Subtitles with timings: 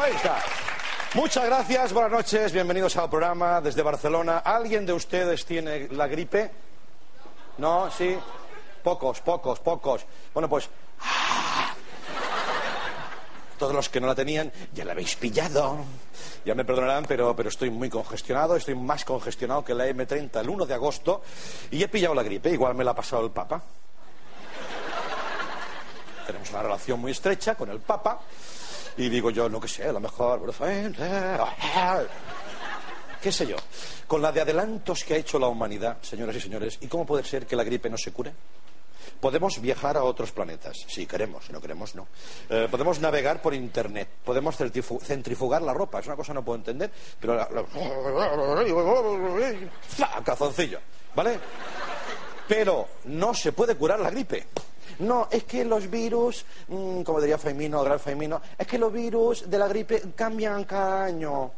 [0.00, 0.42] Ahí está.
[1.12, 4.38] Muchas gracias, buenas noches, bienvenidos al programa desde Barcelona.
[4.38, 6.50] ¿Alguien de ustedes tiene la gripe?
[7.58, 7.90] ¿No?
[7.90, 8.16] ¿Sí?
[8.82, 10.06] Pocos, pocos, pocos.
[10.32, 10.70] Bueno, pues...
[13.58, 15.84] Todos los que no la tenían, ya la habéis pillado.
[16.46, 20.48] Ya me perdonarán, pero, pero estoy muy congestionado, estoy más congestionado que la M30 el
[20.48, 21.20] 1 de agosto
[21.70, 23.62] y he pillado la gripe, igual me la ha pasado el Papa.
[26.26, 28.20] Tenemos una relación muy estrecha con el Papa
[29.00, 30.52] y digo yo, no que sé, a lo mejor...
[33.22, 33.56] ¿Qué sé yo?
[34.06, 37.24] Con la de adelantos que ha hecho la humanidad, señoras y señores, ¿y cómo puede
[37.24, 38.32] ser que la gripe no se cure?
[39.20, 42.08] Podemos viajar a otros planetas, si queremos, si no queremos, no.
[42.48, 46.58] Eh, podemos navegar por Internet, podemos centrifugar la ropa, es una cosa que no puedo
[46.58, 47.34] entender, pero...
[47.34, 47.48] La,
[50.24, 50.80] Cazoncillo,
[51.14, 51.38] ¿vale?
[52.48, 54.46] Pero no se puede curar la gripe.
[55.00, 59.48] No, es que los virus, mm, como diría Faimino, gran Faimino, es que los virus
[59.48, 61.50] de la gripe cambian cada año.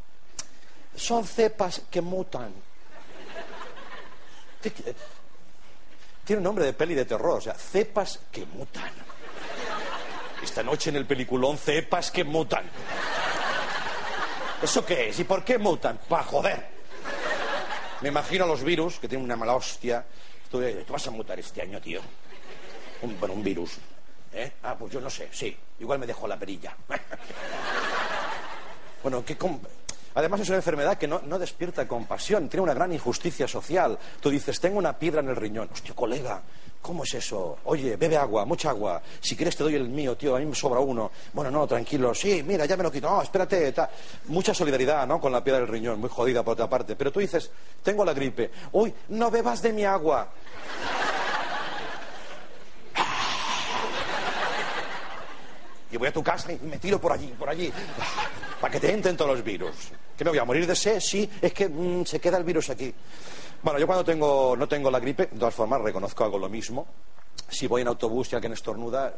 [0.94, 2.52] Son cepas que mutan.
[6.24, 8.92] Tiene un nombre de peli de terror, o sea, cepas que mutan.
[10.40, 12.64] Esta noche en el peliculón, cepas que mutan.
[14.62, 15.18] ¿Eso qué es?
[15.18, 15.98] ¿Y por qué mutan?
[16.08, 16.68] Para joder.
[18.02, 20.04] Me imagino los virus, que tienen una mala hostia.
[20.48, 22.00] Tú, tú vas a mutar este año, tío.
[23.18, 23.78] Bueno, un virus.
[24.32, 24.52] ¿Eh?
[24.62, 25.56] Ah, pues yo no sé, sí.
[25.80, 26.74] Igual me dejó la perilla.
[29.02, 29.36] bueno, ¿qué,
[30.14, 33.98] Además es una enfermedad que no, despierta compasión, tiene una gran injusticia social.
[34.20, 35.70] Tú dices, tengo una piedra en el riñón.
[35.72, 36.42] Hostia, colega,
[36.82, 37.58] ¿cómo es eso?
[37.64, 39.00] Oye, bebe agua, mucha agua.
[39.20, 41.10] Si quieres te doy el mío, tío, a mí me sobra uno.
[41.32, 42.14] Bueno, no, tranquilo.
[42.14, 43.08] Sí, mira, ya me lo quito.
[43.08, 43.74] No, espérate.
[44.26, 45.18] Mucha solidaridad, ¿no?
[45.18, 46.94] Con la piedra del riñón, muy jodida por otra parte.
[46.94, 47.50] Pero tú dices,
[47.82, 48.50] tengo la gripe.
[48.72, 50.28] Uy, no bebas de mi agua.
[56.02, 57.72] Voy a tu casa y me tiro por allí, por allí,
[58.60, 59.70] para que te entren todos los virus.
[60.18, 60.98] ¿Que me voy a morir de sed?
[60.98, 62.92] Sí, es que mm, se queda el virus aquí.
[63.62, 66.88] Bueno, yo cuando tengo, no tengo la gripe, de todas formas reconozco algo lo mismo.
[67.48, 69.14] Si voy en autobús y alguien estornuda,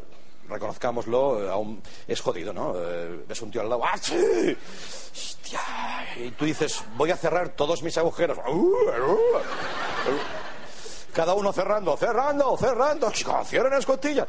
[0.46, 2.74] reconozcámoslo, es jodido, ¿no?
[2.76, 4.54] Eh, ves un tío al lado, ¡ah, sí!
[5.10, 5.60] ¡Hostia!
[6.18, 8.36] Y tú dices, voy a cerrar todos mis agujeros.
[11.14, 13.10] Cada uno cerrando, cerrando, cerrando.
[13.10, 14.26] Cierren escotilla.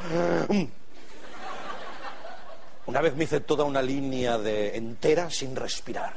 [2.87, 6.13] Una vez me hice toda una línea de entera sin respirar.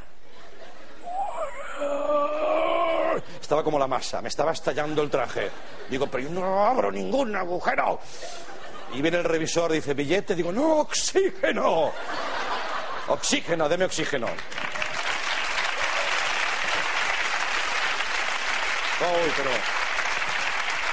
[3.41, 5.51] Estaba como la masa, me estaba estallando el traje.
[5.89, 8.01] Digo, pero yo no abro ningún agujero.
[8.93, 10.35] Y viene el revisor, dice, billete.
[10.35, 11.93] Digo, no, oxígeno.
[13.09, 14.27] Oxígeno, deme oxígeno.
[19.01, 19.51] Uy, pero...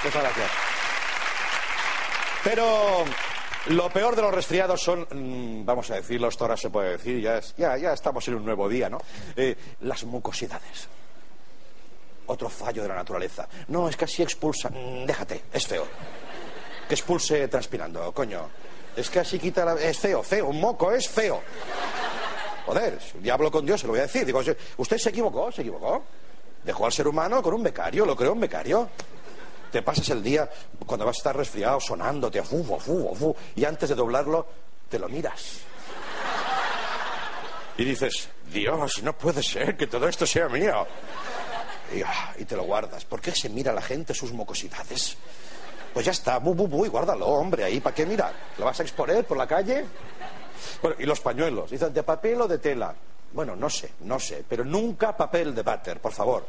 [0.04, 0.50] Muchas gracias.
[2.44, 3.04] Pero
[3.68, 7.20] lo peor de los resfriados son, mm, vamos a decirlo, esto ahora se puede decir,
[7.20, 8.98] ya, ya, ya estamos en un nuevo día, ¿no?
[9.34, 10.88] Eh, las mucosidades.
[12.26, 13.48] Otro fallo de la naturaleza.
[13.68, 14.68] No, es que así expulsa.
[14.70, 15.86] Mm, déjate, es feo.
[16.88, 18.48] Que expulse transpirando, coño.
[18.96, 19.74] Es que así quita la...
[19.74, 20.46] Es feo, feo.
[20.46, 21.42] Un moco es feo.
[22.66, 24.24] Joder, un diablo con Dios se lo voy a decir.
[24.24, 24.40] Digo,
[24.76, 25.52] ¿usted se equivocó?
[25.52, 26.04] ¿Se equivocó?
[26.64, 28.88] Dejó al ser humano con un becario, lo creó un becario
[29.70, 30.48] te pasas el día
[30.86, 34.46] cuando vas a estar resfriado sonándote, fu, fu, fu, y antes de doblarlo
[34.88, 35.60] te lo miras.
[37.78, 40.86] Y dices, Dios, no puede ser que todo esto sea mío.
[41.94, 43.04] Y, ah, te lo guardas.
[43.04, 45.16] ¿Por qué se mira la gente sus mocosidades?
[45.92, 48.32] Pues ya está, bu, bu, bu, y guárdalo, hombre, ahí, ¿para qué mirar?
[48.58, 49.84] ¿Lo vas a exponer por la calle?
[50.82, 52.94] Bueno, y los pañuelos, dicen, ¿de papel o de tela?
[53.36, 56.46] Bueno, no sé, no sé, pero nunca papel de váter, por favor.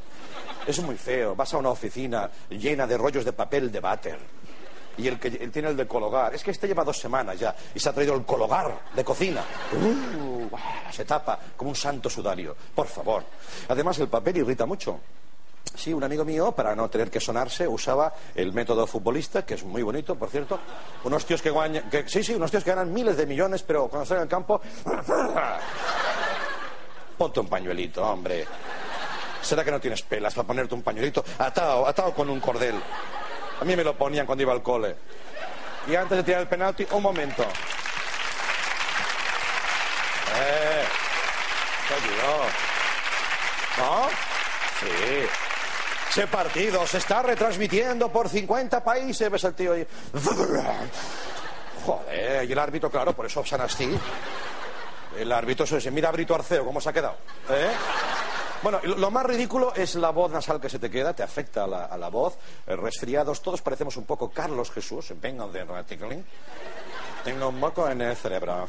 [0.65, 1.35] Es muy feo.
[1.35, 4.17] Vas a una oficina llena de rollos de papel de váter.
[4.95, 6.33] Y el que tiene el de cologar.
[6.33, 9.43] Es que este lleva dos semanas ya y se ha traído el cologar de cocina.
[9.73, 10.47] Uh,
[10.89, 12.55] se tapa como un santo sudario.
[12.73, 13.25] Por favor.
[13.67, 14.97] Además, el papel irrita mucho.
[15.75, 19.63] Sí, un amigo mío, para no tener que sonarse, usaba el método futbolista, que es
[19.63, 20.59] muy bonito, por cierto.
[21.03, 21.51] Unos tíos que,
[22.07, 24.59] sí, sí, unos tíos que ganan miles de millones, pero cuando están en el campo...
[27.17, 28.45] Ponte un pañuelito, hombre.
[29.41, 32.75] ¿Será que no tienes pelas para ponerte un pañuelito atado, atado con un cordel?
[33.59, 34.95] A mí me lo ponían cuando iba al cole.
[35.87, 37.43] Y antes de tirar el penalti, un momento.
[40.35, 40.83] Eh,
[43.77, 44.09] ¿No?
[44.79, 45.27] Sí.
[46.09, 49.29] Ese partido se está retransmitiendo por 50 países.
[49.29, 49.87] Ves al tío ahí.
[51.85, 53.97] Joder, y el árbitro, claro, por eso obsan así.
[55.15, 57.15] El árbitro se dice, mira Brito Arceo, ¿cómo se ha quedado?
[57.49, 57.71] ¿Eh?
[58.63, 61.97] Bueno, lo más ridículo es la voz nasal que se te queda, te afecta a
[61.97, 66.25] la, voz, eh, resfriados, todos parecemos un poco Carlos Jesús, vengo de Raticling,
[67.23, 68.67] tengo un moco en el cerebro,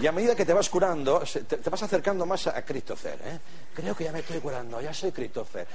[0.00, 3.18] Y a medida que te vas curando, te, vas acercando más a, a Christopher.
[3.24, 3.38] ¿eh?
[3.74, 5.66] Creo que ya me estoy curando, ya soy Christopher.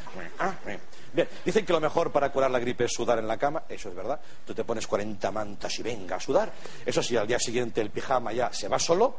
[0.66, 0.80] Bien.
[1.13, 3.89] Bien, dicen que lo mejor para curar la gripe es sudar en la cama, eso
[3.89, 4.19] es verdad.
[4.45, 6.51] Tú te pones 40 mantas y venga a sudar.
[6.86, 9.16] Eso sí, al día siguiente el pijama ya se va solo.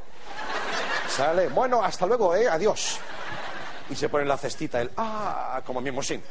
[1.08, 2.48] Sale, bueno, hasta luego, ¿eh?
[2.48, 2.98] Adiós
[3.90, 6.22] y se pone en la cestita el ah como mimosín.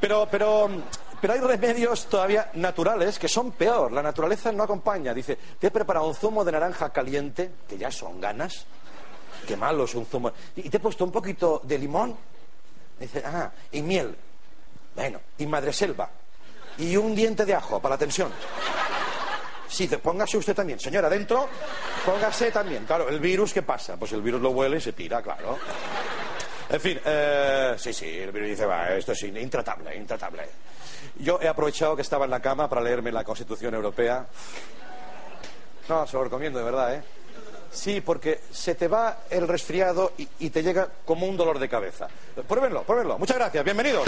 [0.00, 0.68] Pero, pero,
[1.20, 3.92] pero hay remedios todavía naturales que son peor.
[3.92, 5.14] La naturaleza no acompaña.
[5.14, 8.66] Dice, te he preparado un zumo de naranja caliente, que ya son ganas.
[9.46, 10.32] Qué malo es un zumo.
[10.56, 12.16] Y te he puesto un poquito de limón.
[12.98, 14.14] Dice, ah, y miel.
[14.94, 16.10] Bueno, y madreselva.
[16.78, 18.32] Y un diente de ajo para la tensión.
[19.68, 20.80] Sí, póngase usted también.
[20.80, 21.48] Señora, adentro,
[22.04, 22.84] póngase también.
[22.84, 23.96] Claro, el virus, ¿qué pasa?
[23.96, 25.58] Pues el virus lo huele y se pira, claro.
[26.70, 30.42] En fin, eh, sí, sí, el dice, va, esto es in- intratable, intratable.
[31.16, 34.26] Yo he aprovechado que estaba en la cama para leerme la Constitución Europea.
[35.88, 37.02] No, se lo recomiendo, de verdad, ¿eh?
[37.70, 41.68] Sí, porque se te va el resfriado y, y te llega como un dolor de
[41.68, 42.08] cabeza.
[42.46, 43.18] Pruébenlo, pruébenlo.
[43.18, 44.06] Muchas gracias, bienvenidos.